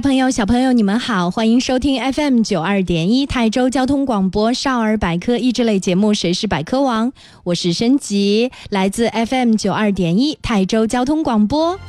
[0.00, 7.10] 朋友、小朋友，你们好，欢迎收听 FM 九二点一泰州交通广播少儿百科益智类节目《谁是百科王》，
[7.42, 11.80] 我是申吉，来自 FM 九二点一泰州交通广播。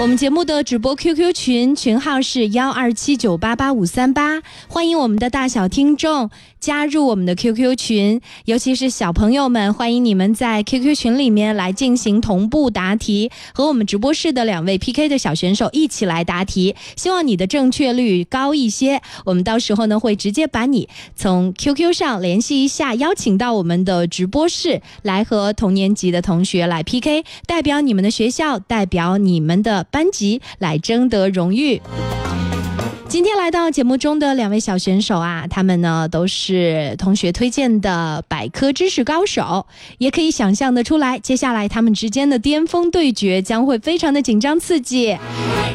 [0.00, 6.30] 我们节目的直播 QQ 群群号是幺二七九八八五三八，欢迎我们的大小听众。
[6.58, 16.74] 加入我们的 QQ 群，尤其是小朋友们，欢迎你们在 QQ 群里面来进行同步答题，和我们直播室的两位 PK 的小选手一起来答题。
[16.96, 31.80] 希望你的正确率高一些，我们到时候呢会直接把你从 QQ 上联系一下，邀请到我们的直播室来和同年级的同学来 PK，代表你们的学校，代表你们的班级来争得荣誉。
[33.08, 39.66] 今天来到节目中的两位小选手啊，他们呢都是同学推荐的百科知识高手，
[39.98, 45.18] 也可以想象的出来，接下来他们之间的巅峰对决将会非常的紧张刺激。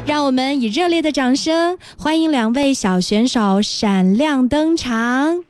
[0.05, 5.43] 让我们以热烈的掌声欢迎两位小选手闪亮登场。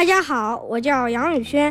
[0.00, 1.70] 大家好，我叫杨宇轩。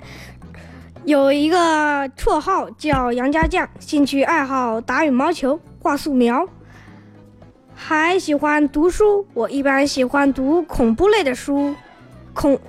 [1.03, 6.47] 有一个绰号叫杨家将，兴趣爱好打羽毛球、画素描，
[7.73, 9.25] 还喜欢读书。
[9.33, 11.73] 我一般喜欢读恐怖类的书、
[12.35, 12.59] 恐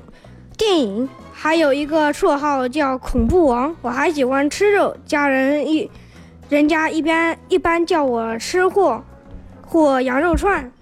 [0.56, 1.06] 电影。
[1.30, 3.76] 还有一个绰号叫恐怖王。
[3.82, 5.90] 我还喜欢吃肉，家人一
[6.48, 9.04] 人家一般一般叫我吃货
[9.66, 10.72] 或羊肉串。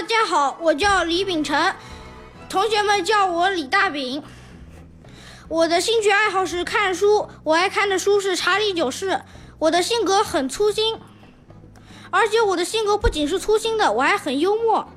[0.00, 1.74] 大家好，我叫李秉成。
[2.48, 4.22] 同学们叫我李大饼。
[5.46, 9.10] 我的兴趣爱好是看书，我爱看的书是《查理九世》。
[9.58, 10.98] 我的性格很粗心，
[12.08, 14.88] 而且我的性格不仅是粗心的，我还很幽默。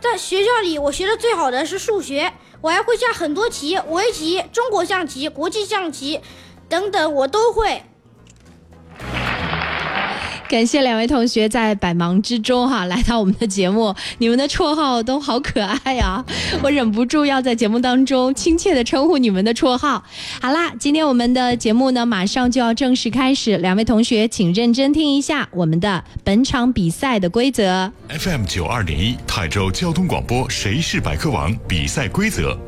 [0.00, 6.20] 在学校里，我学的最好的是数学，我还会下很多棋，围棋、中国象棋、国际象棋
[6.68, 7.84] 等等，我都会。
[10.48, 16.24] 感谢两位同学在百忙之中哈来到我们的节目，你们的绰号都好可爱呀，
[16.62, 20.02] 我忍不住要在节目当中亲切的称呼你们的绰号。
[20.40, 27.92] 好啦，今天我们的节目呢马上就要正式开始，两位同学请认真听一下我们的本场比赛的规则。
[28.08, 31.54] FM 九二点一泰州交通广播，谁是百科王？
[31.68, 32.58] 比赛规则。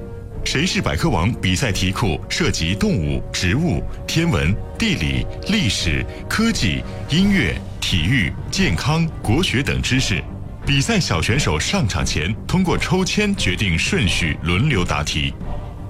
[0.42, 1.30] 谁是百科王？
[1.34, 10.22] 比赛题库涉及动物、植物、天文、地理、历史、科技、音乐、体育、健康、国学等知识。
[10.66, 15.34] 比赛小选手上场前通过抽签决定顺序，轮流答题。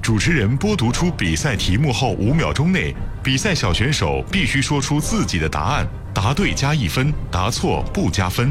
[0.01, 8.51] 主持人播读出比赛题目后五秒钟内，比赛小选手必须说出自己的答案，答对加一分，答错不加分。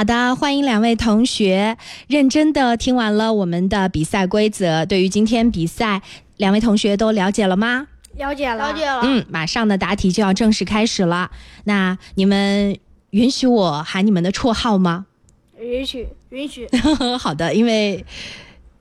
[0.00, 1.76] 好的，欢迎两位同学
[2.08, 4.86] 认真的听完了我们的比赛规则。
[4.86, 6.00] 对于今天比赛，
[6.38, 7.86] 两位同学都了解了吗？
[8.16, 9.02] 了解了，了解了。
[9.04, 11.30] 嗯，马上的答题就要正式开始了。
[11.64, 12.74] 那你们
[13.10, 15.04] 允许我喊你们的绰号吗？
[15.60, 16.08] 允许。
[16.30, 16.66] 允许。
[17.20, 18.02] 好的，因为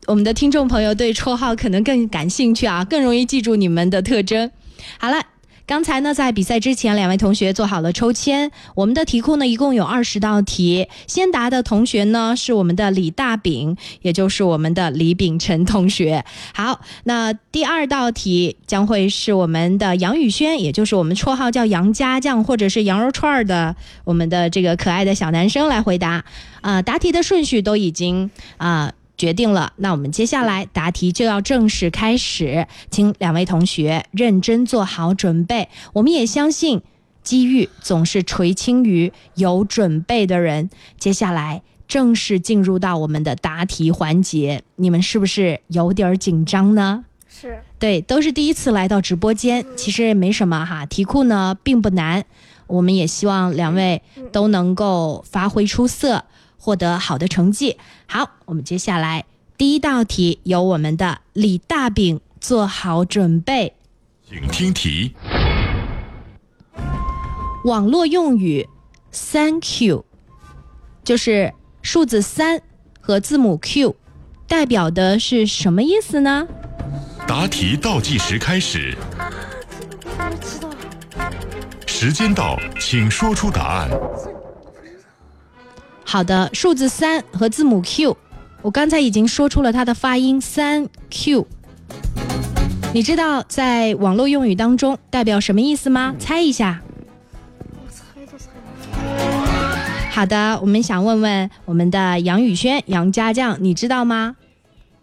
[0.08, 4.50] 我们的听众朋友对绰号可能更感兴趣啊，更容易记住你们的特征。
[4.98, 5.22] 好了。
[5.70, 8.50] 刚才呢，在比赛之前，两位同学做好了抽签。
[8.74, 10.88] 我们的题库呢，一共有二十道题。
[11.06, 16.26] 先答的同学呢，是我们的李大饼，也就是我们的李秉辰同学。
[16.56, 23.76] 好，那第二道题将会是我们的杨宇轩，也就是我们绰号叫杨家将或者是羊肉串儿的
[24.06, 26.26] 我们的这个可爱的小男生来回答。
[26.62, 28.92] 啊，答题的顺序都已经啊。
[29.20, 35.68] 决定了，那我们接下来答题就要正式开始，请两位同学认真做好准备。
[35.92, 36.82] 我们也相信，
[37.22, 40.70] 机遇总是垂青于有准备的人。
[40.98, 47.04] 接下来正式进入到我们的答题环节，你们是不是有点紧张呢？
[47.28, 50.86] 是对，都是第一次来到直播间，其实也没什么哈。
[50.86, 52.24] 题库呢并不难，
[52.68, 54.02] 我们也希望两位
[54.32, 56.24] 都能够发挥出色。
[56.60, 57.78] 获得好的成绩。
[58.06, 59.26] 好，我们接下来
[59.58, 63.74] 第一道题由我们的李大饼做好准备，
[64.30, 65.16] 请听题。
[67.66, 68.68] 网络用语
[69.12, 70.06] “Thank you”
[71.04, 72.62] 就是数字三
[73.02, 73.96] 和字母 Q，
[74.48, 76.48] 代表的是什么意思呢？
[77.28, 78.98] 答题倒计时开始，
[81.86, 83.90] 时间到，请说出答案。
[86.12, 88.18] 好的，数字三和字母 Q，
[88.64, 91.46] 我刚才已经说出了它的发音三 Q。
[92.92, 96.16] 你知道在网络用语当中代表什么意思吗？
[96.18, 96.82] 猜一下。
[97.72, 98.50] 我猜都猜
[98.92, 98.98] 不
[100.10, 104.36] 好的，我们想问问我们的杨宇轩、杨家将，你知道吗？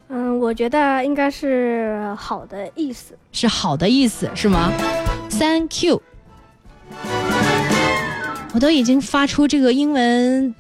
[0.09, 3.17] 嗯，我觉得应该是好的意思。
[3.31, 4.73] 是好的意思是吗？
[5.29, 6.03] 三 Q，
[8.53, 10.53] 我都已经发出这个英文。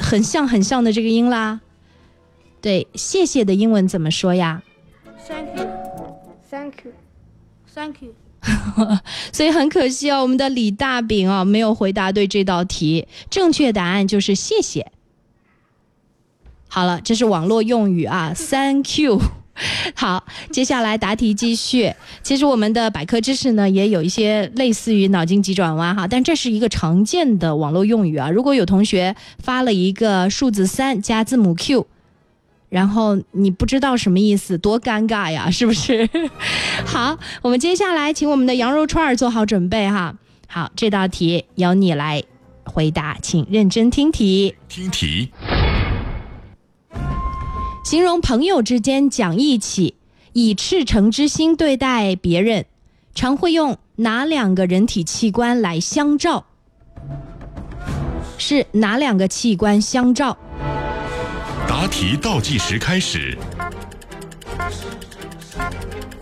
[0.00, 1.60] 很像很像的这个音啦，
[2.60, 4.62] 对，谢谢的英文怎么说呀
[5.28, 5.66] ？Thank you,
[6.50, 6.92] thank you,
[7.74, 8.14] thank you。
[9.32, 14.90] 所以很可惜哦，我们的李大饼啊没有回答对这道题，正确答案就是谢谢。
[16.68, 19.20] 好了，这是网络用语啊，Thank you。
[19.94, 21.92] 好，接下来答题继续。
[22.22, 28.30] 其实我们的百科知识呢，也有一些类似于脑筋急转弯哈，但这是一个常见的网络用语啊。
[28.30, 31.86] 如果有同学发了一个数字三加字母 Q，
[32.68, 36.08] 然后你不知道什么意思，多尴尬呀， 是不是？
[36.86, 40.14] 好，我们接下来请我们的羊肉串儿做好准备哈。
[40.46, 42.22] 好，这道题由你来
[42.64, 44.54] 回答，请认真听题。
[44.68, 45.30] 听题。
[47.90, 49.96] 形容朋友之间讲义气，
[50.32, 52.66] 以赤诚之心对待别人，
[53.16, 56.44] 常会用哪两个人体器官来相照？
[58.38, 60.38] 是哪两个器官相照？
[61.66, 63.36] 答题倒计时开始，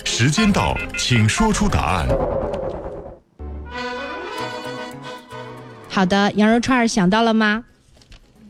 [0.07, 2.09] 时间到，请说出答案。
[5.91, 7.67] 好的，羊肉串儿想到了吗？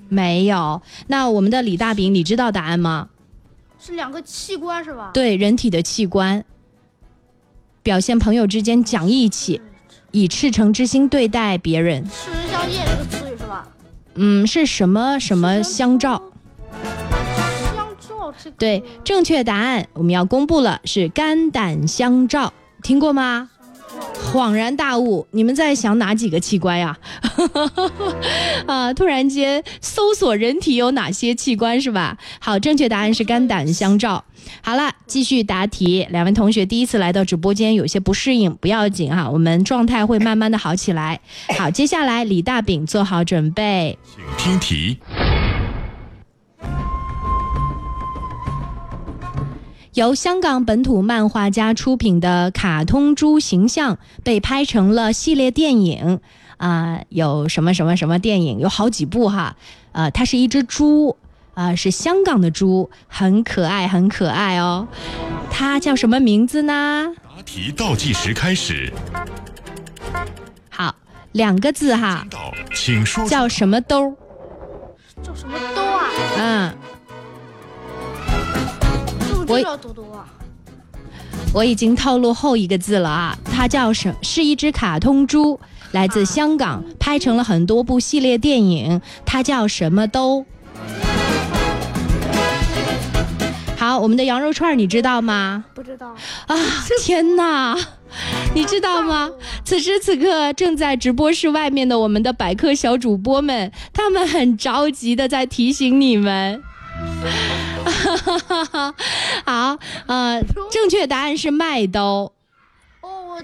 [0.08, 3.08] 没有，那我们的李大饼，你知道答案吗？
[3.80, 5.10] 是两个器官是吧？
[5.14, 6.44] 对，人体的器官，
[7.82, 9.60] 表现朋友之间讲义气，
[10.10, 12.04] 以赤诚之心对待别人。
[12.08, 13.68] 赤诚相见这个词语是吧？
[14.14, 16.22] 嗯，是什么什么相照？
[17.62, 23.50] 相照是对，正确答案我们要公布了，是肝胆相照，听过吗？
[24.32, 26.96] 恍然大悟，你们在想哪几个器官呀？
[28.66, 32.18] 啊，突然间搜索人体有哪些器官是吧？
[32.38, 34.24] 好，正确答案是肝胆相照。
[34.62, 36.06] 好了，继续答题。
[36.10, 41.20] 两位同学第一次来到直播间，有些不适应，不要紧哈，我们状态会慢慢的好起来。
[41.58, 43.98] 好，接下来李大饼做好准备，
[44.36, 44.98] 请听题。
[49.98, 56.20] 由香港本土漫画家出品的卡通猪形象被拍成了系列电影，
[56.56, 58.60] 啊，有什么什么什么电影？
[58.60, 59.56] 有好几部哈，
[59.90, 61.16] 呃，它是一只猪，
[61.54, 64.86] 啊，是香港的猪，很可爱，很可爱哦。
[65.50, 67.12] 它叫什么名字呢？
[67.24, 68.92] 答题倒计时开始。
[70.70, 70.94] 好，
[71.32, 72.24] 两个字哈。
[72.72, 73.26] 请说。
[73.26, 74.14] 叫什么兜？
[75.24, 76.04] 叫什么兜啊？
[76.38, 76.77] 嗯。
[81.54, 84.14] 我已经透露后一个字了啊，它叫什？
[84.22, 85.58] 是一只卡通猪，
[85.92, 89.00] 来自香港，拍成了很多部系列电影。
[89.24, 90.44] 它叫什么都？
[93.76, 95.64] 好，我们的羊肉串你知道吗？
[95.72, 96.14] 不知道
[96.48, 96.56] 啊！
[97.00, 97.78] 天哪，
[98.54, 99.30] 你知道吗？
[99.64, 106.60] 此时此刻正在直播室外面的我们的百科小主播们，他们很着急的在提醒你们。
[109.44, 112.32] 好，呃，正确答案是麦兜。
[113.00, 113.42] 哦，我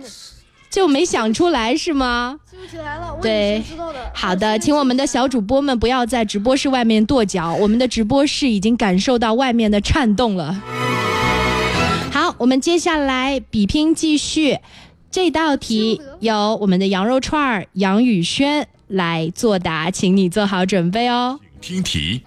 [0.71, 2.41] 就没想出来是吗？
[2.51, 4.11] 记不起来了，我对知道的。
[4.13, 10.61] 好的，请我们的小主播们不要在直播室外面跺脚，我们的直播室已经感受到外面的颤动了。
[12.13, 14.59] 好，我们接下来比拼继续，
[15.11, 21.39] 这道题由我们的羊肉串儿杨宇轩来作答，请你做好准备哦。
[21.61, 22.23] 听题，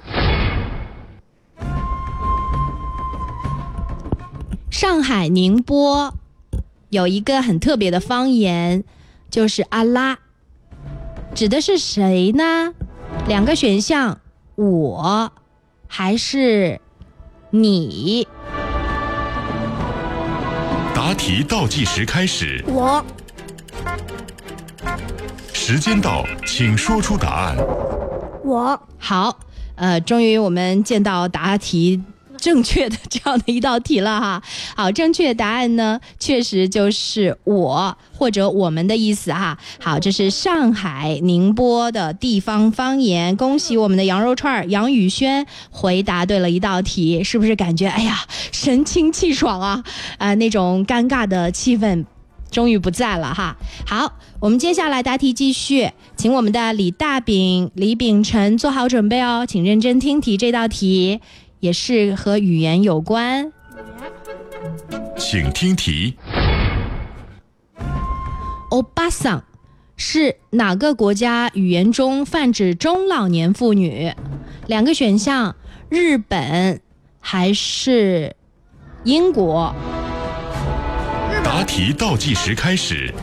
[4.77, 6.13] 上海宁波
[6.89, 8.83] 有一个很特别的方言，
[9.27, 10.19] 就是阿拉，
[11.33, 12.75] 指的是谁呢？
[13.27, 14.19] 两个选项，
[14.53, 15.31] 我
[15.87, 16.79] 还是
[17.49, 18.27] 你？
[20.93, 23.03] 答题倒计时开始，我
[25.53, 27.57] 时间到，请说出答案。
[28.43, 29.39] 我好，
[29.73, 32.03] 呃，终于我们见到答题
[32.41, 34.41] 正确的这样的一道题了哈。
[34.75, 39.57] 好，正确答案呢，确实就是我或者我们的意思哈。
[39.79, 43.35] 好，这是上海宁波的地方方言。
[43.35, 48.19] 恭喜我们的羊肉串儿杨宇轩回答对了一道题，是不是感觉哎呀
[48.51, 49.83] 神清气爽啊？
[50.17, 52.05] 啊、那种尴尬的气氛。
[52.49, 53.57] 终于不在了哈。
[53.85, 60.37] 好，我们接下来答题继续，请我们的李大饼、李秉辰做好准备哦，请认真听题。
[60.37, 61.19] 这道题
[61.59, 63.51] 也是和语言有关。
[65.17, 66.15] 请听题，
[68.69, 69.43] 欧巴桑
[69.95, 74.13] 是哪个国家语言中泛指中老年妇女？
[74.67, 75.55] 两个选项：
[75.89, 76.81] 日本
[77.19, 78.35] 还是
[79.03, 79.73] 英国？
[81.43, 83.13] 答题倒计时开始，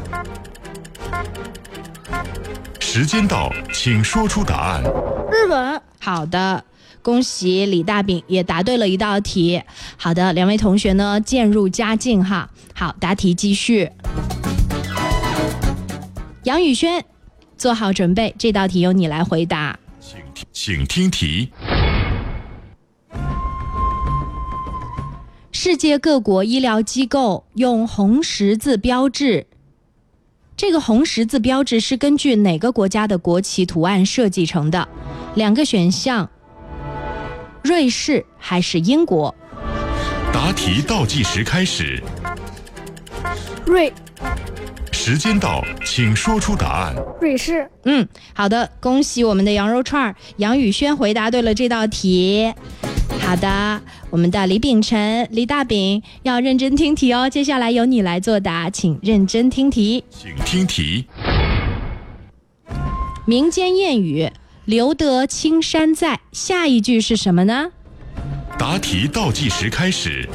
[2.81, 4.83] 时间到，请说出答案。
[5.31, 6.63] 日本好的，
[7.01, 9.63] 恭喜李大饼也答对了一道题。
[9.97, 12.51] 好的，两位同学呢渐入佳境哈。
[12.75, 13.91] 好，答题继续。
[16.43, 17.03] 杨宇轩，
[17.57, 19.79] 做好准备，这道题由你来回答。
[19.99, 21.49] 请听请听题，
[25.53, 29.47] 世界各国医疗机构用红十字标志，
[30.55, 34.87] 这个红十字标志是根据哪个国家的国旗图案设计成的？
[35.35, 36.31] 两个选项：
[37.65, 39.35] 瑞士还是英国？
[40.33, 42.01] 答题倒计时开始，
[43.67, 43.93] 瑞
[44.93, 46.95] 时间到，请说出答案。
[47.21, 52.53] 瑞士嗯，好的，恭喜我们的羊肉串儿杨宇轩回答对了这道题。
[53.21, 57.29] 好的，我们的李秉辰、李大饼要认真听题哦。
[57.29, 60.05] 接下来由你来作答，请认真听题。
[60.11, 61.07] 请听题，
[63.27, 64.31] 民间谚语
[64.65, 67.71] “留得青山在”，下一句是什么呢？
[68.59, 70.29] 答题倒计时开始，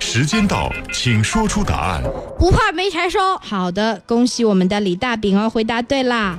[0.00, 2.02] 时间到，请说出答案。
[2.38, 3.36] 不怕没柴烧。
[3.38, 6.38] 好的，恭喜我们的李大饼哦，回答对啦。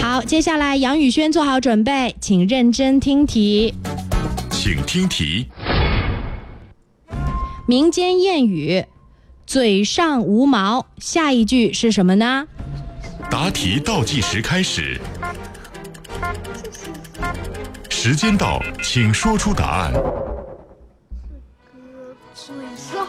[0.00, 3.74] 好，接下来杨宇轩做好准备，请认真听题。
[4.50, 5.46] 请听题，
[7.68, 8.86] 民间谚语
[9.46, 12.46] “嘴上无毛”，下一句是什么呢？
[13.36, 14.96] 答题倒计时开始，
[17.90, 19.92] 时间到，请说出答案。
[22.32, 23.08] 嘴 上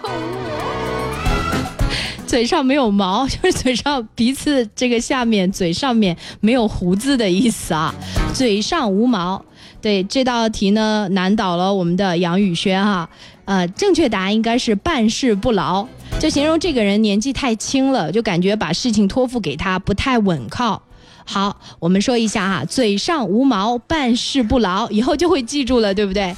[2.26, 7.94] 嘴上没有毛， 就是嘴上鼻子这个下面嘴上面没有胡子的意思啊。
[8.34, 9.46] 嘴上无毛，
[9.80, 13.08] 对这道题呢难倒了我们的杨宇轩哈。
[13.46, 15.88] 呃，正确答案应该是办事不牢，
[16.20, 20.82] 就形容这个人年纪太轻了，就感觉把事情托付给他不太稳靠。
[21.24, 26.36] 好，我们说一下哈，嘴上无毛，办事不牢，以后就会记住了，对不对？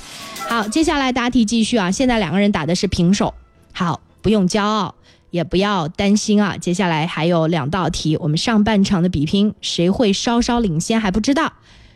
[0.50, 3.34] 好，接下来答题继续啊，现在两个人打的是平手。
[3.72, 4.96] 好，不用骄傲。
[5.30, 11.52] 也不要担心啊，接下来还有两道题，我们上半场的比拼谁会稍稍领先还不知道。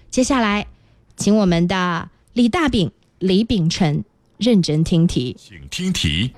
[0.09, 0.67] 接下来，
[1.15, 4.03] 请我们的李大饼、李秉辰
[4.37, 5.37] 认真听题。
[5.39, 6.33] 请听题，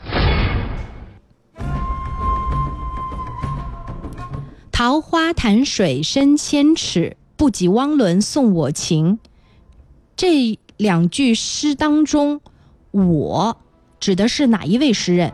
[4.74, 9.20] 桃花潭水深千尺，不及汪伦送我情。
[10.16, 12.42] 这两句诗当中，
[12.90, 13.56] 我
[14.00, 15.32] 指的是哪一位诗人？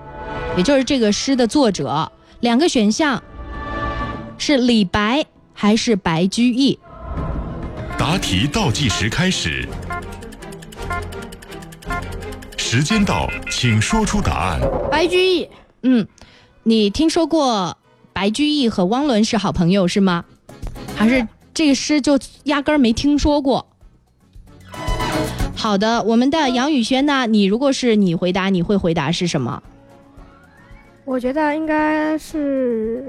[0.57, 2.11] 也就是这个诗的作者。
[2.41, 3.23] 两个选项
[4.37, 6.77] 是李白还是白居易？
[7.97, 9.65] 答题倒计时开始，
[12.57, 14.59] 时间到，请说出答案。
[14.91, 15.49] 白居易
[15.83, 16.05] 嗯，
[16.63, 17.77] 你听说过
[18.19, 20.25] 白居易和汪伦是好朋友是吗？
[20.93, 23.65] 还是这个诗就压根儿没听说过？
[25.55, 27.25] 好的，我们的杨宇轩呢？
[27.27, 29.63] 你如果是你回答，你会回答是什么？
[31.05, 33.05] 我觉得应该是，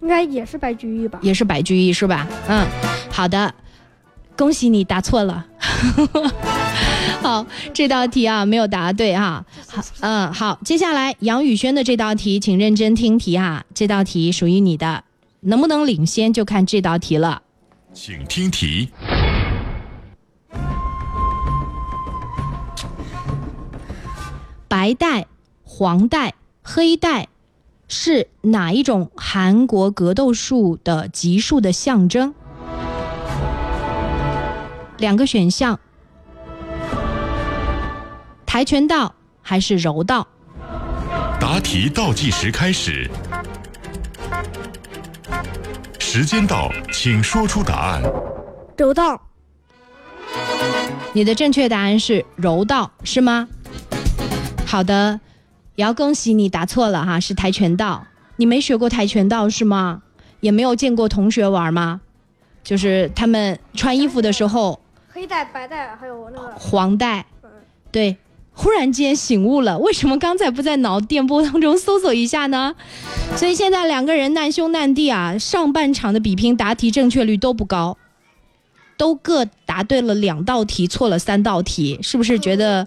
[0.00, 1.18] 应该也是白居易吧。
[1.20, 2.28] 也是白居易是吧？
[2.46, 2.64] 嗯，
[3.10, 3.52] 好的，
[4.36, 5.44] 恭喜你答错了。
[7.22, 9.44] 好，这道题啊没有答对哈。
[9.68, 13.64] 好，嗯，好，接下来杨宇轩的这道题，请认真听题啊。
[13.72, 15.04] 这道题属于你的，
[15.40, 17.42] 能不能领先就看这道题了。
[17.94, 18.88] 请听题。
[24.66, 25.26] 白带、
[25.62, 27.28] 黄带、黑带
[27.86, 32.34] 是哪一种韩国格斗术的级数的象征？
[34.96, 35.78] 两个选项：
[38.52, 40.28] 跆拳道还是柔道？
[41.40, 43.10] 答题倒计时开始，
[45.98, 48.02] 时间到，请说出答案。
[48.76, 49.18] 柔道。
[51.14, 53.48] 你的正确答案是柔道，是吗？
[54.66, 55.18] 好的，
[55.76, 58.06] 也要恭喜你答错了哈，是跆拳道。
[58.36, 60.02] 你没学过跆拳道是吗？
[60.40, 62.02] 也没有见过同学玩吗？
[62.62, 64.78] 就是他们穿衣服的时候，
[65.10, 67.24] 黑带、白带还有那个黄带，
[67.90, 68.18] 对。
[68.52, 72.74] 忽然间醒悟了，为什么刚才不在脑电波当中搜索一下呢？
[73.36, 77.96] 所以现在两个人难兄难弟啊，上半场的比拼答题正确率都不高，
[78.96, 82.86] 都各答对了两道题，错了三道题，是不是觉得？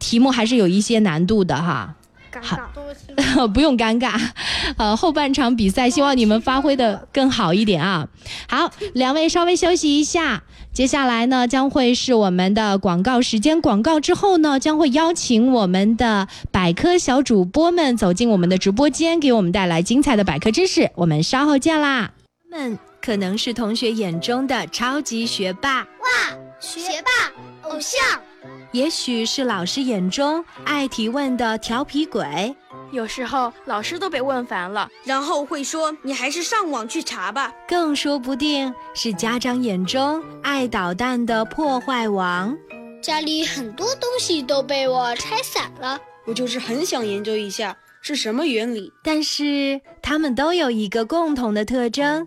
[0.00, 1.96] 题目还是有一些难度的哈，
[2.40, 2.70] 好，
[3.52, 4.16] 不用尴尬，
[4.78, 8.06] 呃，后半场比赛希望你们发挥的更好一点啊。
[8.48, 20.88] 好，两位稍微休息一下，接下来呢将会是我们的广告时间，广告之后呢将会邀请我们的百科小主播们走进我们的直播间，给我们带来精彩的百科知识。
[20.94, 22.12] 我们稍后见啦。
[22.50, 25.86] 们可能是同学眼中的超级学霸，哇，
[26.60, 28.27] 学霸偶像。
[28.72, 32.54] 也许是老师眼中爱提问的调皮鬼，
[32.92, 42.56] 有时候老师都被问烦了，然后会说：“你还是上网去查吧。”更说不定是家长眼中爱捣蛋的破坏王。
[43.00, 48.92] 家里很多东西都被我拆散了，我就是很想研究一下是什么原理。
[49.02, 52.26] 但是他们都有一个共同的特征。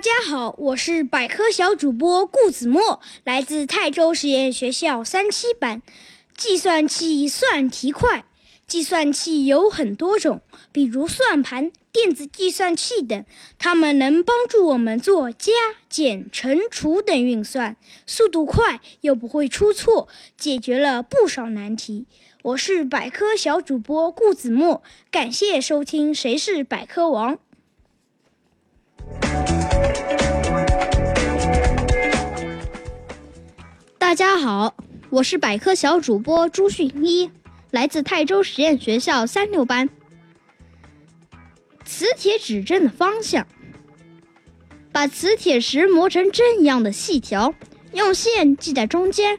[0.00, 5.82] 大家好，我是百科小主播顾子墨，来自泰州实验学校三七班。
[6.34, 8.24] 计算器算题快，
[8.66, 10.40] 计算器有很多种，
[10.72, 13.26] 比如算盘、电子计算器等，
[13.58, 15.52] 它们能帮助我们做加、
[15.90, 20.08] 减、乘、除等运算，速度快又不会出错，
[20.38, 22.06] 解决了不少难题。
[22.40, 27.34] 我是百科小主播顾子墨，感谢收听《谁是百科王》。
[34.10, 34.74] 大家好，
[35.08, 37.30] 我是百科小主播朱迅一，
[37.70, 39.88] 来自泰州实验学校三六班。
[41.84, 43.46] 磁铁指针的方向：
[44.90, 47.54] 把磁铁石磨成针一样的细条，
[47.92, 49.38] 用线系在中间，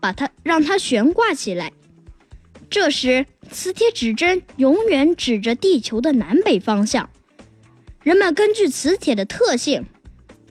[0.00, 1.72] 把它让它悬挂起来。
[2.68, 7.08] 这时，磁铁指针永远指着地球的南北方向。
[8.02, 9.86] 人们根据磁铁的特性，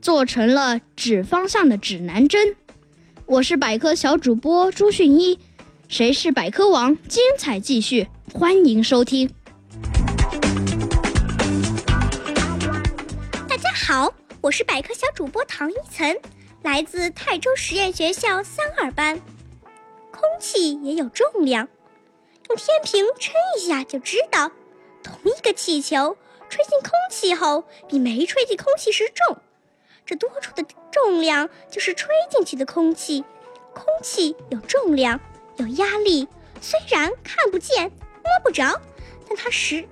[0.01, 2.55] 做成了指方向的指南针。
[3.29, 5.37] 我是百科小主播朱迅一，
[5.87, 6.97] 谁是百科王？
[7.07, 9.31] 精彩继续，欢迎收听。
[13.47, 14.11] 大家好，
[14.41, 16.19] 我是百科小主播唐一岑，
[16.63, 19.21] 来自泰州实验学校三二班。
[20.09, 21.67] 空气也有重量，
[22.49, 24.51] 用天平称一下就知道。
[25.03, 26.17] 同一个气球
[26.49, 29.37] 吹进空气后，比没吹进空气时重。
[30.09, 33.23] 这多出的重量就是吹进去的空气。
[33.75, 35.19] 空气有重量，
[35.57, 36.27] 有压力，
[36.59, 38.81] 虽然看不见、摸不着，
[39.27, 39.87] 但它实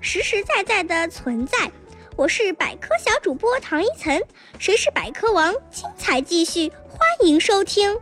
[0.00, 1.70] 实实在在的存在。
[2.16, 4.22] 我是百科小主播唐一岑，
[4.58, 5.52] 谁是百科王？
[5.70, 8.00] 精彩继续，欢迎收听。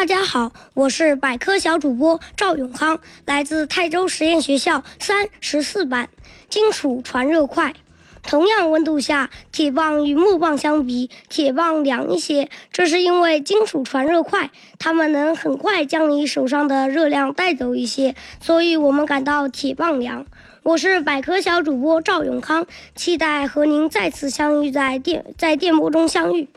[0.00, 6.08] 大家好，我是百科小主播赵永康，来自泰州实验学校三十四班。
[6.48, 7.74] 金属传热快，
[8.22, 20.24] 同样温度下，铁棒与木棒相比，铁棒凉一些，这是因为金属传热快，它们能很快将你手上的热量带走一些，所以我们感到铁棒凉。
[20.62, 26.48] 我是百科小主播赵永康，期待和您再次相遇在电在电波中相遇。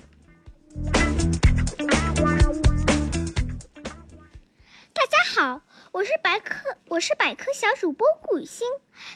[5.03, 5.61] 大家好，
[5.91, 8.65] 我是百科，我是百科小主播顾雨欣，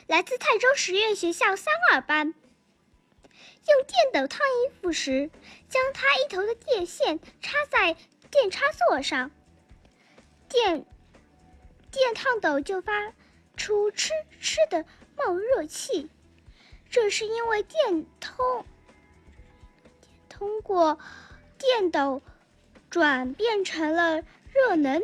[0.07, 2.33] 来自泰州实验学校三二班。
[3.23, 5.31] 用电斗烫衣服时，
[5.69, 7.95] 将它一头的电线插在
[8.29, 9.31] 电插座上，
[10.49, 10.85] 电
[11.89, 13.13] 电烫斗就发
[13.55, 14.09] 出哧
[14.41, 14.83] 哧的
[15.15, 16.09] 冒热气，
[16.89, 18.65] 这是因为电通
[20.27, 20.99] 通过
[21.57, 22.21] 电斗
[22.89, 24.21] 转变成了
[24.51, 25.01] 热能。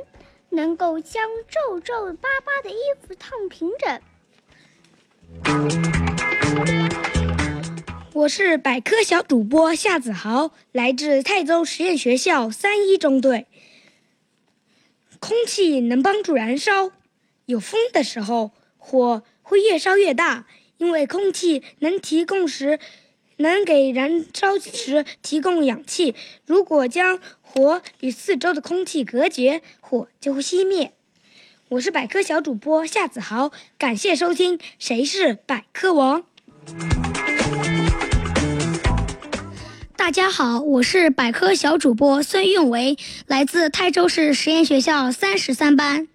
[0.54, 4.00] 能够将皱皱巴巴的衣服烫平整。
[8.14, 13.48] 我是百科小主播夏子豪，来自泰州实验学校三一中队。
[15.20, 16.92] 空气能帮助燃烧，
[17.46, 20.46] 有风的时候，火会越烧越大，
[20.78, 22.80] 因为空气能提供时，
[23.38, 26.16] 能给燃烧时提供氧气。
[26.46, 30.94] 如果将火与四周的空气隔绝，火就会熄灭。
[31.70, 36.22] 我是百科小主播夏子豪，感谢收听《谁是百科王》。
[39.96, 46.08] 大家好，我是百科小主播孙运维，来自泰州市实验学校三十三班。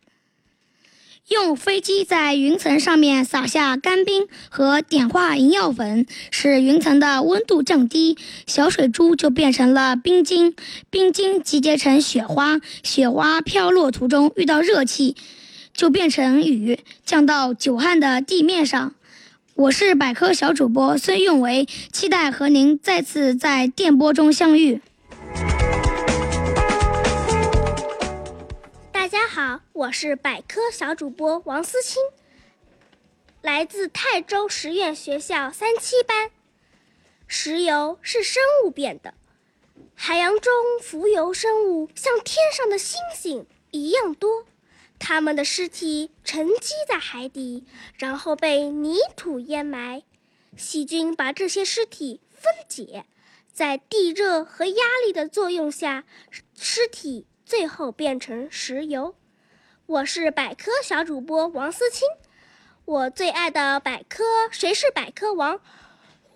[1.29, 10.55] 用飞机在云层上面撒下干冰和碘化银药粉，使云层的温度降低，小水珠就变成了冰晶，
[10.88, 15.17] 冰晶集结成雪花，雪花飘落途中遇到热气，
[15.75, 18.95] 就变成雨，降到久旱的地面上。
[19.55, 24.81] 我是百科小主播孙运维，期待和您再次在电波中相遇。
[29.09, 31.97] 大家好，我是百科小主播王思清，
[33.40, 36.31] 来自泰州实验学校三七班。
[37.27, 39.14] 石油是生物变的，
[39.94, 44.44] 海洋中浮游生物像天上的星星一样多，
[44.99, 47.64] 它们的尸体沉积在海底，
[47.97, 50.03] 然后被泥土淹埋。
[50.55, 53.07] 细菌把这些尸体分解，
[53.55, 56.05] 在地热和压力的作用下，
[56.55, 57.27] 尸体。
[57.48, 59.14] 最后变成石油。
[59.87, 62.06] 我是百科小主播王思清，
[62.84, 65.58] 我最爱的百科谁是百科王？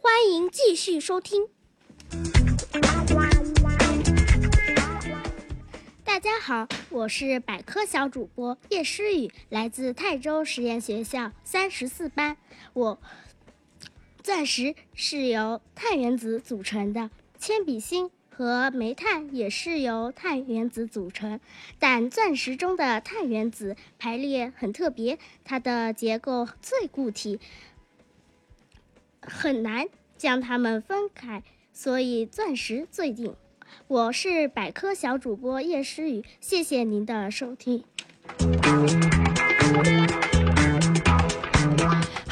[0.00, 1.48] 欢迎继续收听。
[6.02, 12.38] 大家好，我是百科小主播叶诗雨，来自泰州实验学校三十四班。
[12.72, 12.98] 我
[14.22, 18.10] 钻石是由碳原子组成的，铅笔芯。
[18.42, 21.38] 和煤炭也是由碳原子组成，
[21.78, 27.38] 但钻石中的碳原子排列很特别，它的结构最固体，
[29.20, 33.36] 很难将它们分开，所以钻石最硬。
[33.86, 37.84] 我是百科小主播叶诗雨，谢谢您的收听。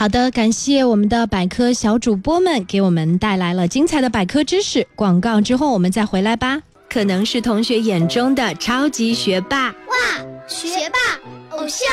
[0.00, 4.88] 好的，感谢我们的百科小主播们给我们带来了精彩的百科知识。
[4.96, 6.58] 广告之后我们再回来吧。
[6.88, 9.74] 可能是同学眼中的超级学霸，哇，
[10.48, 11.86] 学霸偶像；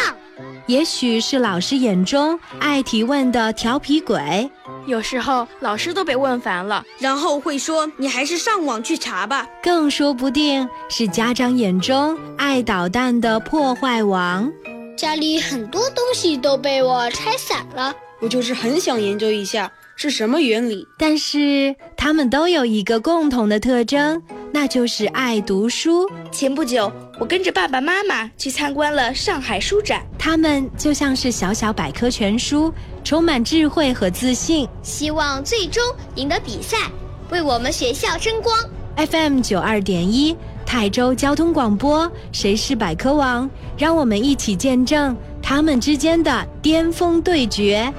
[0.67, 4.49] 也许是老师眼中爱提问的调皮鬼，
[4.85, 9.45] 有时候老师都被问烦了，然后会说你还是上网去查吧。
[9.61, 14.49] 更说不定是家长眼中爱捣蛋的破坏王。
[14.97, 20.87] 家里很多东西都被我拆散了，我就是很想研究一下是什么原理。
[20.97, 24.19] 但是他们都有一个共同的特征，
[24.51, 26.09] 那就是爱读书。
[26.31, 35.83] 前不久，我跟着爸爸妈妈去参观了上海书展，他们就像是小小百科全书，充满智慧和自信，希望最终
[36.15, 36.89] 赢得比赛，
[37.29, 38.57] 为我们学校争光。
[38.95, 40.35] FM 九二点一。
[40.67, 43.49] 泰州交通广播，谁是百科王？
[43.77, 47.91] 让我们一起见证他们之间的巅峰对决。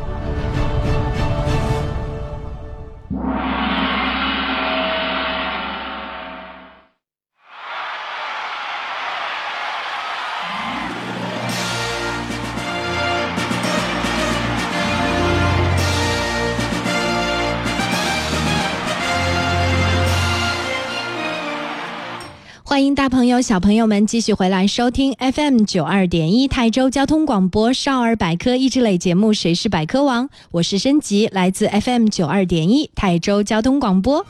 [22.79, 34.25] 欢迎大朋友、小朋友们继续回来收听 FM 九二点一台州交通广播少儿百科益智类节目《谁是百科王》，我是申吉，来自 FM 九二点一台州交通广播。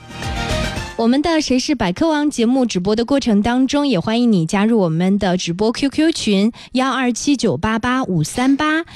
[0.97, 8.87] 我们的《谁是百科王》节目直播的过程当中，也欢迎你加入我们的直播 QQ 群幺二七九八八五三八。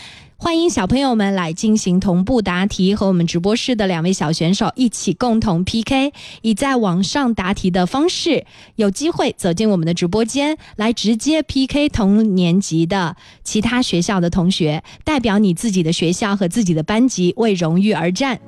[0.43, 18.41] 欢迎小朋友们来进行同步答题，和我们直播室的两位小选手一起共同 PK，以在网上答题的方式，有机会走进我们的直播间，来直接 PK 同年级的其他学校的同学，代表你自己的学校和自己的班级为荣誉而战。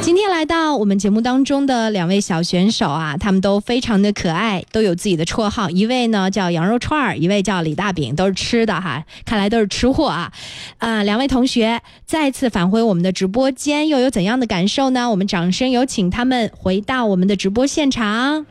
[0.00, 5.68] 今天来到我们节目当中的两位小选手啊，他们都非常的可爱，都有自己的绰号。
[5.68, 10.32] 一位呢叫羊肉串儿，一位叫李大饼，都是吃的哈，看来都是吃货啊。
[10.78, 15.08] 啊，两位同学再次返回我们的直播间，又有怎样的感受呢？
[15.08, 18.44] 我们掌声有请他们回到我们的直播现场。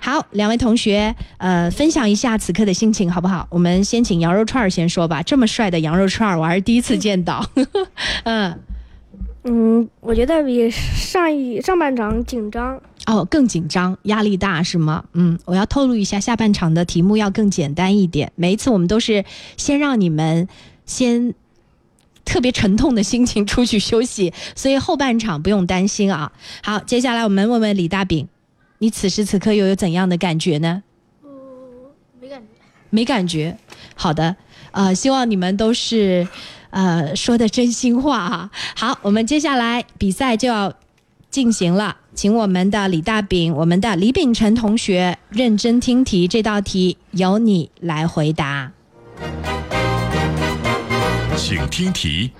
[0.00, 3.46] 好，两位同学，呃，分享一下此刻的心情好不好？
[3.50, 5.22] 我们先请羊肉串儿先说吧。
[5.22, 7.46] 这么帅的羊肉串儿，我还是第一次见到。
[8.24, 8.58] 嗯。
[9.44, 15.04] 嗯，我觉得比上一上半场紧张哦，更紧张，压力大是吗？
[15.14, 18.32] 嗯，我要透露一下，下半场的题目要更简单一点。
[18.34, 19.24] 每一次我们都是
[19.56, 20.46] 先让你们
[20.90, 21.32] 先
[22.24, 26.32] 特别沉痛的心情出去休息，所以后半场不用担心啊。
[26.62, 28.26] 好，接下来我们问问李大饼，
[28.78, 30.82] 你此时此刻又有怎样的感觉呢？
[31.24, 31.30] 嗯，
[32.20, 32.46] 没感觉，
[32.90, 33.56] 没感觉。
[33.94, 34.34] 好的，
[34.72, 36.26] 呃，希望你们都是。
[36.72, 38.50] 呃，说的真心话哈。
[38.76, 40.72] 好，我们接下来比赛就要
[41.28, 48.70] 进行了，请我们的李大饼、我们的李秉辰同学认真听题，这道题由你来回答。
[51.50, 52.30] 请听题：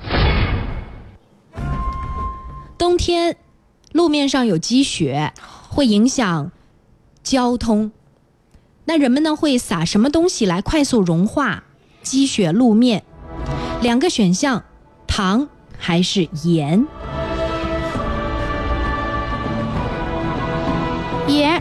[2.79, 3.37] 冬天
[3.91, 5.33] 路面上有积雪，
[5.69, 6.53] 会影响
[7.21, 7.91] 交通，
[8.85, 11.65] 那人们呢会撒什么东西来快速融化
[12.03, 13.03] 积雪路面？
[13.83, 14.63] 两个选项，
[15.09, 16.87] 糖还是盐？
[21.27, 21.61] 盐。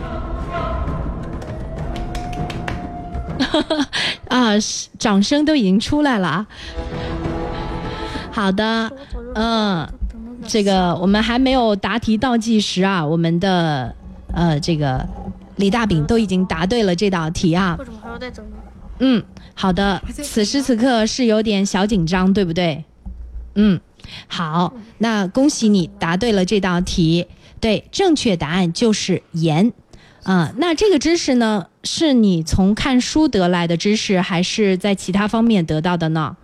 [4.30, 4.52] 啊，
[5.00, 6.48] 掌声都已经出来了啊！
[8.40, 8.90] 好的，
[9.36, 9.86] 嗯，
[10.48, 13.94] 这个我们还没有答题倒计时啊，我们的
[14.34, 15.06] 呃这个
[15.58, 17.76] 李大饼都已经答对了这道题啊。
[17.78, 18.32] 为什么还要再？
[19.00, 19.22] 嗯。
[19.54, 22.86] 好的，此时此刻是有点小紧张，对不对？
[23.56, 23.78] 嗯，
[24.28, 27.28] 好，那恭喜你答对了这道题。
[27.60, 29.74] 对，正确答案就是盐。
[30.24, 36.38] 啊，那这个知识呢，是你从看书得来的知识，还是在其他方面得到的呢？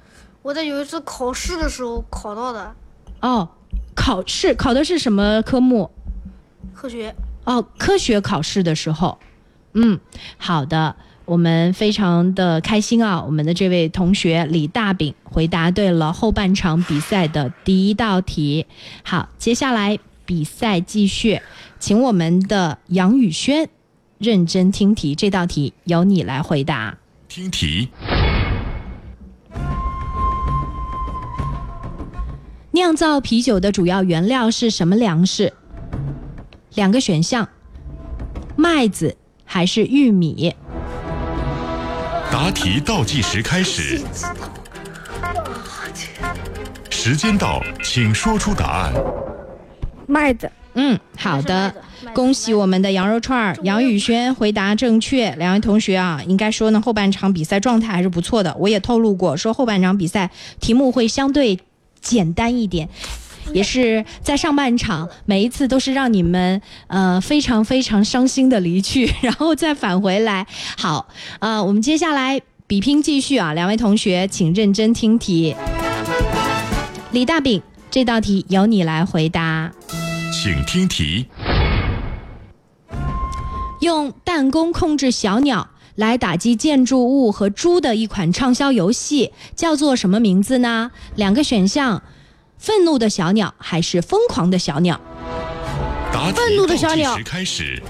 [0.46, 2.76] 我在有一次考试的时候考到的。
[3.20, 3.50] 哦，
[3.96, 5.90] 考试考的是什么科目？
[6.72, 7.16] 科学。
[7.46, 9.18] 哦，科学考试的时候。
[9.74, 10.00] 嗯，
[10.38, 10.96] 好的。
[11.26, 13.24] 我们非常的开心啊！
[13.24, 18.68] 我们的这位同学李大饼回答对了后半场比赛的第一道题。
[19.04, 21.42] 好，接下来比赛继续，
[21.80, 23.68] 请我们的杨宇轩
[24.20, 27.00] 认真听题，这道题由你来回答。
[27.28, 27.90] 听题：
[32.76, 35.54] 酿造啤酒的主要原料是什么粮食？
[36.74, 37.48] 两个选项：
[38.58, 40.54] 麦子还是玉米？
[42.30, 44.02] 答题倒计时开始，
[46.90, 48.94] 时间到，请说出答案。
[50.06, 51.74] 麦子，嗯，好的，
[52.14, 55.34] 恭喜我们的羊肉串儿杨宇轩回答正确。
[55.36, 58.54] 两位同学啊，应该说呢，后半场比赛状态还是不错的。
[58.60, 61.58] 我也透露过，说后半场比赛题目会相对
[62.06, 62.88] 简单一点。
[63.54, 70.48] 也是在上半场，每一次都是让你们呃非常非常伤心的离去， 然后再返回来。
[70.78, 75.56] 好，呃，我们接下来比拼继续啊，两位同学请认真听题。
[77.12, 79.72] 李大饼，这道题由你来回答。
[80.32, 81.28] 请听题。
[83.82, 90.92] 用弹弓控制小鸟来打击建筑物和猪的一款畅销游戏，叫做什么名字呢？
[91.16, 92.02] 两个选项。
[92.58, 95.00] 愤怒的小鸟还是疯狂的小鸟？
[96.34, 97.18] 愤怒的小鸟。
[97.24, 97.82] 开始。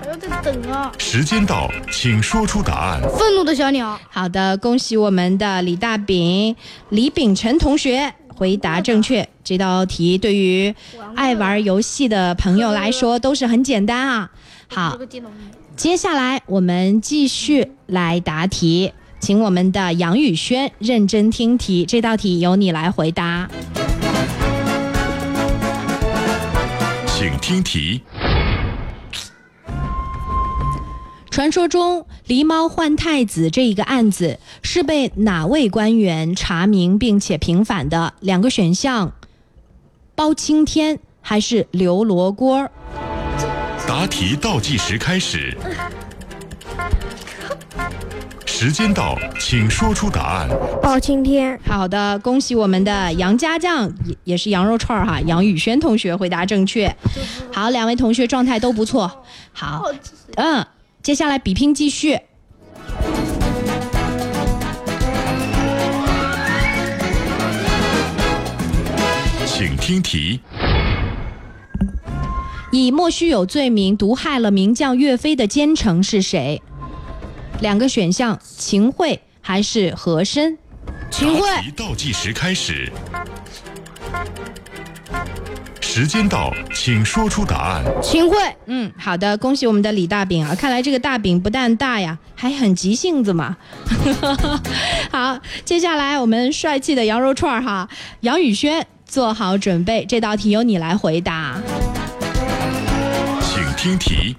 [0.00, 0.92] 还要再等啊！
[0.98, 3.00] 时间到，请说出答案。
[3.16, 3.98] 愤怒的小鸟。
[4.10, 6.54] 好的，恭喜我们的李大饼、
[6.90, 9.26] 李秉辰同学回答正确。
[9.42, 10.74] 这道题对于
[11.14, 14.30] 爱玩游戏的朋友来说都是很简单啊。
[14.68, 14.98] 好，
[15.76, 18.92] 接下来我们继续来答题。
[19.20, 23.48] 请我们的杨宇轩认真听题，这道题由你来回答。
[27.06, 28.00] 请听题：
[31.30, 38.14] 传说中狸猫换太子这一个案子是被哪位官员查明并且平反的？
[38.20, 39.12] 两个选项：
[40.16, 42.68] 包青天还是刘罗锅？
[43.86, 45.56] 答题倒计时开始，
[48.46, 50.48] 时间到，请说出答案。
[50.82, 51.58] 包青天。
[51.66, 55.20] 好的，恭喜我们的杨家将，也也是羊肉串儿哈。
[55.22, 56.94] 杨宇轩同学回答正确。
[57.52, 59.24] 好，两位同学状态都不错。
[59.52, 59.84] 好，
[60.36, 60.64] 嗯。
[61.02, 62.16] 接下来比拼继续，
[69.44, 70.40] 请听题：
[72.72, 76.62] 以莫须有罪名毒害了名将岳飞的奸臣是谁？
[77.60, 80.56] 两个选项：秦桧还是和珅？
[81.10, 81.42] 秦桧。
[81.76, 82.90] 倒计时开始。
[85.82, 87.84] 时间到，请说出答案。
[88.02, 90.54] 秦桧，嗯，好的，恭喜我们的李大饼啊！
[90.54, 93.54] 看来这个大饼不但大呀，还很急性子嘛。
[95.12, 97.86] 好，接下来我们帅气的羊肉串儿哈，
[98.20, 101.60] 杨宇轩做好准备，这道题由你来回答。
[103.82, 104.36] 听题。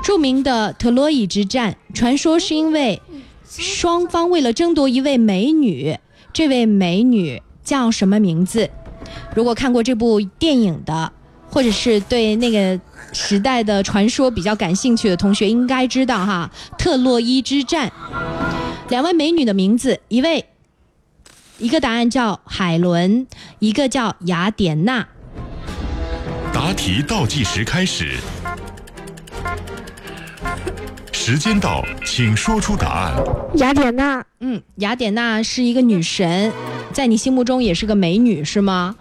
[0.00, 3.02] 著名的特洛伊之战，传说是因为
[3.48, 5.98] 双方为了争夺一位美女，
[6.32, 8.70] 这位美女叫什么名字？
[9.34, 11.10] 如果看过这部电影的，
[11.48, 12.80] 或者是对那个
[13.12, 17.92] 时代的传说比较感兴趣的同学，应该知道哈，特洛伊之战，
[18.88, 20.44] 两位美女的名字，一位，
[21.58, 23.26] 一个答案叫海伦，
[23.58, 25.08] 一个叫雅典娜。
[26.52, 28.16] 答题倒计时开始，
[31.12, 33.14] 时间到，请说出答案。
[33.54, 36.52] 雅典娜，嗯，雅典娜是一个女神，
[36.92, 38.94] 在你心目中也是个美女是吗？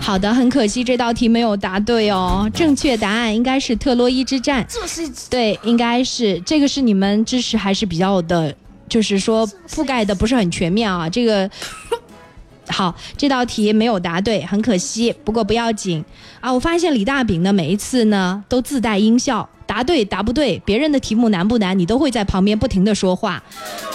[0.00, 2.48] 好的，很可惜这道题没有答对哦。
[2.54, 4.64] 正确答案应该是特洛伊之战。
[4.68, 8.54] 这是对，应该是这个是你们知识还是比较的，
[8.88, 11.08] 就是说覆盖的不是很全面啊。
[11.08, 11.50] 这个
[12.68, 15.14] 好，这道题没有答对，很可惜。
[15.24, 16.04] 不过不要紧
[16.40, 23.42] 啊，我发现李大饼呢每一次呢都自带音效，答对答不对，别人的题目难不难，你都会在旁边不停的说话，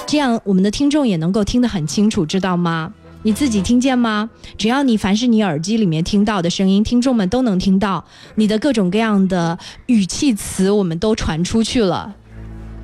[0.05, 2.93] 这样我们的听众也能够听得很清楚，知道吗？
[3.23, 4.29] 你自己听见吗？
[4.57, 8.05] 只要你凡是你耳机里面听到的声音，听众们都能听到
[8.35, 12.15] 你的各种各样的语气词，我们都传出去了，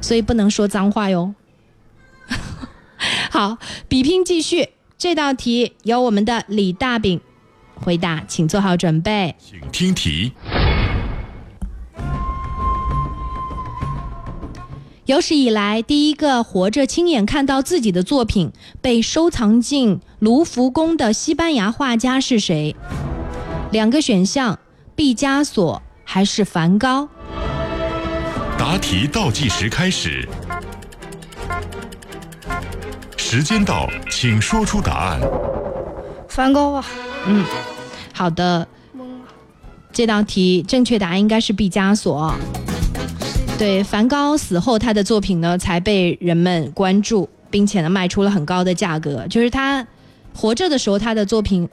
[0.02, 1.34] 所以不能说脏话哟。
[3.32, 7.20] 好，比拼继续，这道题由我们的李大饼
[7.76, 9.36] 回答，请做好准备。
[9.40, 10.32] 请听题。
[15.06, 22.76] 有史以来第一个活着亲眼看到自己的作品被收藏进卢浮宫的西班牙画家是谁？
[23.72, 24.58] 两个选项：
[24.96, 27.10] 毕加索还是梵高？
[28.58, 30.28] 答题倒计时开始，
[33.28, 35.20] 时间到，请说出答案。
[36.30, 36.86] 梵高啊，
[37.26, 37.44] 嗯，
[38.14, 38.68] 好的。
[39.92, 42.32] 这道题正确答案应该是毕加索。
[43.58, 49.26] 对，梵高死后，他的作品呢才被人们关注，并且呢卖出了很高的价格。
[49.28, 49.86] 就是他
[50.36, 51.68] 活着的时候，他的作品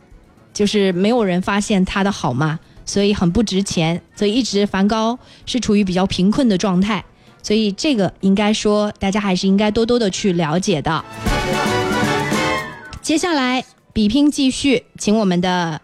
[0.55, 4.01] 就是没有人发现他的好嘛，所以很不值钱。
[4.17, 7.05] 所以一直梵高是处于比较贫困的状态。
[7.43, 11.05] 所以这个应该说，大家还是应该多多的去了解的。
[13.03, 15.81] 接下来比拼继续，请我们的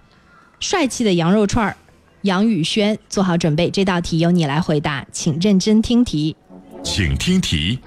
[0.60, 1.76] 帅气的羊肉串儿。
[2.22, 6.36] 杨宇轩，做好准备，这道题由你来回答，请认真听题。
[6.84, 7.80] 请听题。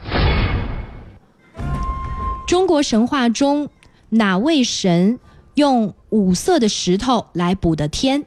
[2.45, 3.69] 中国神话中，
[4.09, 5.17] 哪位神
[5.55, 8.25] 用五色的石头来补的天？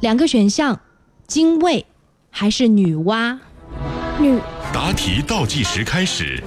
[0.00, 0.80] 两个选项：
[1.28, 1.86] 精卫
[2.30, 3.38] 还是女娲？
[4.18, 4.40] 女。
[4.72, 6.42] 答题倒计时开始，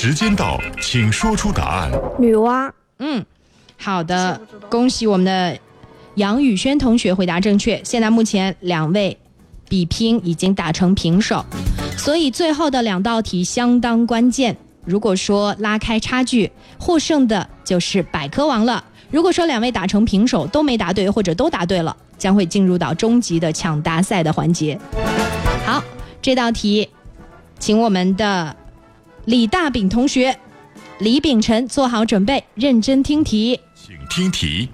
[0.00, 1.90] 时间到，请说出答案。
[2.20, 2.70] 女娲。
[3.00, 3.26] 嗯。
[3.76, 4.40] 好的，
[4.70, 5.58] 恭喜我们的
[6.14, 7.82] 杨宇轩同学回答正确。
[7.82, 9.18] 现在目前两位
[9.68, 11.44] 比拼已经打成平手，
[11.96, 14.56] 所以最后的两道题相当关键。
[14.84, 18.84] 如果说拉开差距，获胜的就是百科王了。
[19.10, 24.78] 如果说两位打成平手都没答对，或者都答对了，将会进入到终极的抢答赛的环节。
[25.66, 25.82] 好，
[26.22, 26.88] 这道题，
[27.58, 28.54] 请我们的
[29.28, 30.38] 李大饼同学
[31.00, 33.60] 李秉辰做好准备，认真听题。
[33.74, 34.70] 请听题。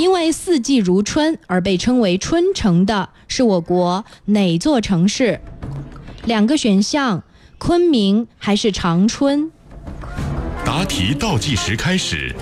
[0.00, 5.40] 因为四季如春而被称为春城的是我国哪座城市？
[6.24, 7.22] 两个选项：
[7.56, 9.52] 昆明还是长春？
[10.64, 12.34] 答题倒计时开始，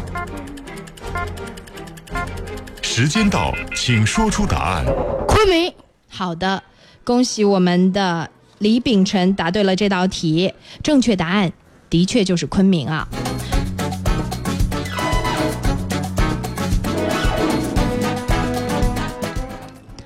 [2.81, 4.87] 时时间到，请说出答案。
[5.29, 5.71] 昆明。
[6.09, 6.63] 好的，
[7.05, 11.53] 恭喜我们的李秉辰答对了这道题，正确答案
[11.91, 13.07] 的确就是昆明啊。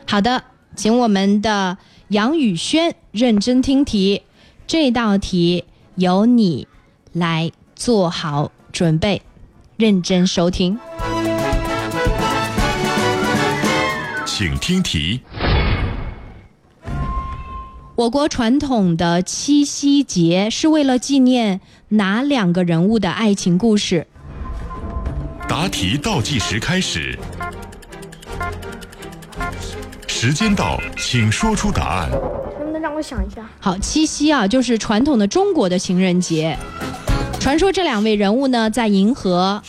[0.07, 0.43] 好的，
[0.75, 1.79] 请我们的
[2.09, 4.23] 杨宇轩认真听题，
[4.67, 6.67] 这道题由你
[7.13, 9.23] 来做好准备，
[9.77, 10.77] 认真收听。
[14.27, 15.21] 请听题。
[18.01, 24.07] 我国传统的七夕节是为了纪念哪两个人物的爱情故事？
[25.47, 27.19] 答题倒计时开始。
[30.07, 32.11] 时间到，请说出答案。
[32.59, 33.47] 能不能让我想一下？
[33.61, 36.57] 好，七夕啊，就是传统的中国的情人节。
[37.39, 39.63] 传说这两位人物呢，在银河。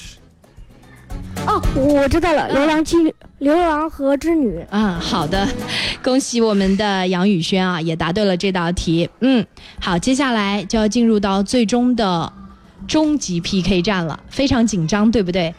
[1.46, 4.60] 哦，我知道了，《牛郎织牛郎和织女》。
[4.70, 5.48] 嗯，好的，
[6.04, 9.10] 恭喜我们的杨宇轩啊，也答对了这道题。
[9.22, 9.44] 嗯，
[9.80, 12.32] 好，接下来就要进入到最终的
[12.88, 15.54] 终极 PK 战了，非常紧张，对不对？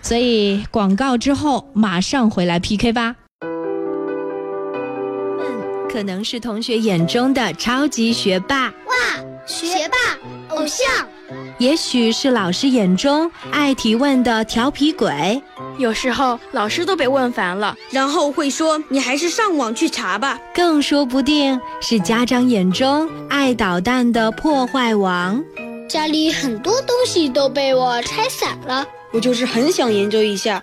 [0.00, 3.14] 所以广告之后马上回来 PK 吧。
[5.90, 8.94] 可能是同学眼中的超级学霸，哇，
[9.46, 11.06] 学霸偶像；
[11.58, 15.42] 也许是老师眼中爱提问的调皮鬼，
[15.78, 20.38] 有时候老师都被问烦了，然后会说你还是上网去查吧。
[20.54, 25.42] 更说不定是家长眼中爱捣蛋的破坏王，
[25.88, 30.62] 家里很多东西都被我拆散了，我就是很想研究一下。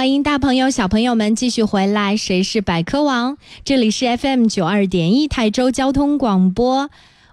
[0.00, 2.16] 欢迎大朋友、小朋友们继续回来。
[2.16, 3.36] 谁是百科王？
[3.66, 6.88] 这里是 FM 九二点一泰州交通广播，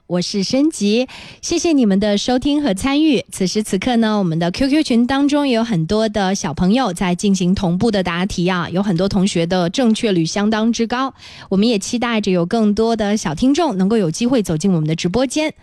[0.06, 1.08] 我是升级。
[1.42, 3.24] 谢谢你们的收听和参与。
[3.32, 11.14] 此时此刻呢，我们的 QQ 群当中也有很多的小朋友在进行同步的答题啊，有很多同学的正确率相当之高。
[11.48, 15.54] 我们也期待着有更多的小听众能够有机会走进我们的直播间。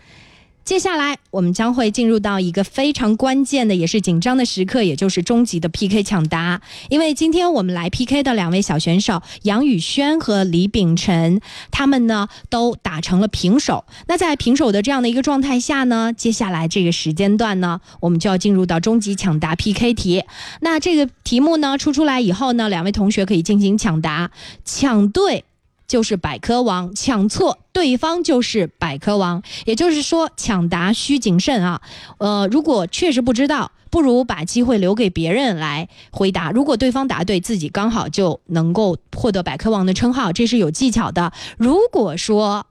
[0.64, 6.62] 接下来，我们将会进入到一个非常关键的，也是紧张的时刻，也就是终极的 PK 抢答。
[6.88, 13.84] 因为今天我们来 PK 的两位小选手杨宇轩和李秉辰，他们呢都打成了平手。
[14.06, 20.24] 那在平手的这样的一个状态下呢，接下来这个时间段呢，我们就要进入到终极抢答 PK 题。
[20.62, 24.30] 那这个题目呢出出来以后呢，两位同学可以进行抢答，
[24.64, 25.44] 抢对。
[25.86, 29.42] 就是百科王，抢错对方就是百科王。
[29.64, 31.82] 也就是说，抢答需谨慎啊。
[32.18, 36.50] 呃，如果确实不知道，不如把机会留给别人来回答。
[36.50, 41.32] 如果对方答对，自己刚好就能够获得百科王的称号，这是有技巧的。
[41.58, 42.66] 如果说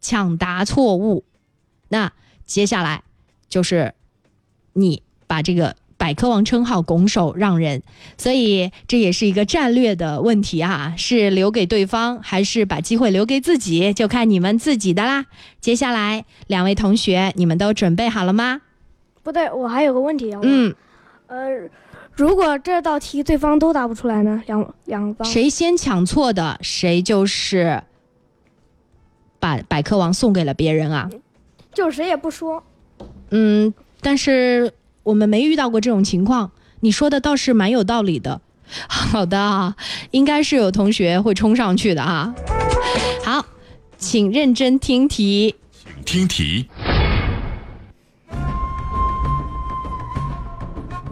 [0.00, 1.24] 抢答错误，
[1.88, 2.12] 那
[2.46, 3.02] 接下来
[3.48, 3.94] 就是
[4.72, 5.74] 你把这个。
[5.98, 7.82] 百科王称号拱手让人，
[8.16, 15.26] 所以这也是一个战略的问题啊，是留给对方还是把机会留给自己，就看你们自己的啦。
[15.60, 18.62] 接下来两位同学，你们都准备好了吗？
[19.24, 20.48] 不对，我还有个问题要问。
[20.48, 20.74] 嗯，
[21.26, 21.68] 呃，
[22.14, 24.40] 如果这道题对方都答不出来呢？
[24.46, 27.82] 两两方谁先抢错的，谁就是
[29.40, 31.10] 把百科王送给了别人啊？
[31.74, 32.62] 就谁也不说。
[33.30, 34.72] 嗯，但是。
[35.08, 36.50] 我们没遇到过这种情况，
[36.80, 38.42] 你说的倒是蛮有道理的。
[38.86, 39.74] 好的啊，
[40.10, 42.34] 应该是有同学会冲上去的啊。
[43.24, 43.46] 好，
[43.96, 45.54] 请认真听题。
[46.04, 46.68] 请听题。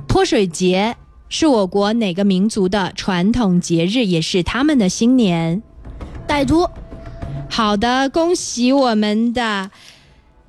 [0.07, 0.95] 泼水节
[1.31, 5.63] 是我国哪个民族的传统节日，也是他们的新年？
[6.29, 6.69] 傣族。
[7.49, 9.71] 好的，恭喜我们的。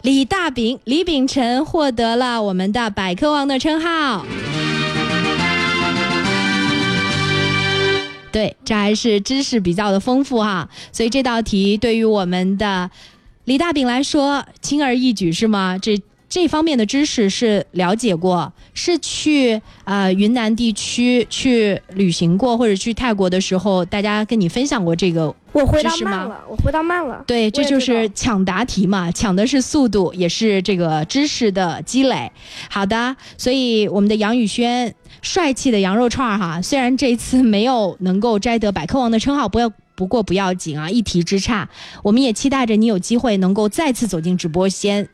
[0.07, 4.25] 李大炳、李秉辰获得了我们的百科王的称号。
[8.31, 12.89] 对，这还是知识比较的丰富哈，所以这道题对于我们的
[13.43, 15.77] 李大炳来说轻而易举是吗？
[15.77, 25.95] 这这方面的知识是了解过，是去呃云南地区去旅行过，或者去泰国的时候，大家跟你分享过这个我回答？
[25.97, 27.23] 慢了，我回答慢了。
[27.27, 32.31] 对，这就是抢答题嘛，抢的是速度，也是这个知识的积累。
[32.69, 39.71] 好的，所以我们的杨宇轩帅气的羊肉串儿哈，虽然这次没有能够摘得百科王的称号，不要。
[39.97, 41.67] 不过不要紧啊，一题之差。
[42.03, 45.09] 我们也期待着你有机会能够再次走进直播间，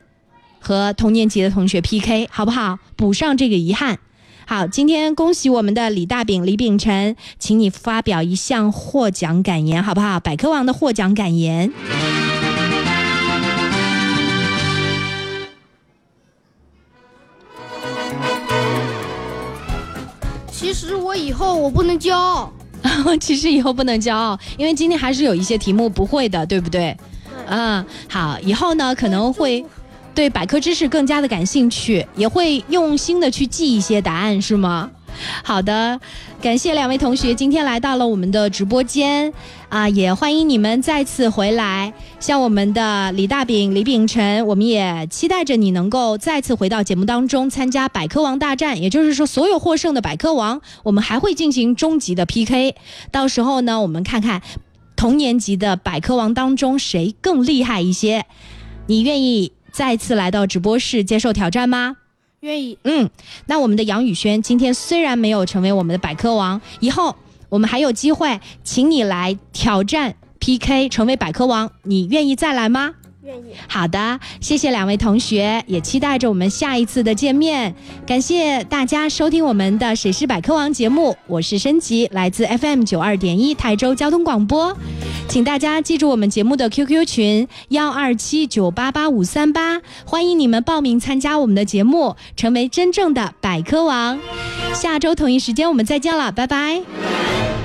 [0.60, 2.78] 和同年级的同学 PK，好不好？
[2.94, 3.98] 补上这个遗憾。
[4.46, 10.20] 好，今天恭喜我们的李大饼李秉辰，请你发表一项获奖感言，好不好？
[10.20, 11.72] 百科王的获奖感言。
[20.50, 22.52] 其实我以后我不能骄傲。
[23.18, 26.94] 其实以后不能骄傲，因为今天还是有一些题目不会的，对不对？
[27.46, 29.64] 嗯，好，以后呢可能会
[30.14, 34.90] 对百科知识更加的感兴趣，也会用心的去记一些答案，是吗？
[35.44, 36.00] 好的，
[36.40, 39.32] 感谢两位同学今天来到了我们的直播间
[39.68, 41.92] 啊，也欢迎你们再次回来。
[42.18, 48.80] 像我们的李大饼、李秉辰，我们也期待着你能够再次回到节目当中参加百科王大战。
[48.80, 52.74] 也就是说，所有获胜的百科王，我们还会进行终极的 PK。
[53.12, 54.42] 到时候呢，我们看看
[54.96, 58.26] 同年级的百科王当中谁更厉害一些。
[58.86, 61.96] 你愿意再次来到直播室接受挑战吗？
[62.38, 62.78] 愿意。
[62.84, 63.10] 嗯，
[63.46, 67.16] 那我们的杨宇轩今天虽然没有成为我们的百科王，以后
[67.48, 72.94] 我们还有机会请你来挑战 PK，成为百科王，你愿意再来吗？
[73.24, 73.54] 愿意。
[73.68, 77.74] 好的，谢谢两位同学，也期待着我们下一次的见面。
[78.06, 84.76] 感谢大家收听我们的《谁是百科王》节目，我是申吉，来自 FM 九二点一台州交通广播。
[85.26, 94.18] 请大家记住我们节目的 QQ 群幺二七九八八五三八，欢迎你们报名参加我们的节目，成为真正的百科王。
[94.74, 97.63] 下周同一时间我们再见了，拜拜。